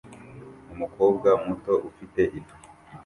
[0.73, 2.55] Umukobwa muto ufite ifu